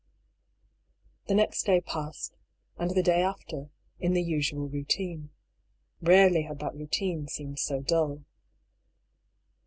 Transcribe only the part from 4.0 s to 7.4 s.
the usual routine. Barely had that routine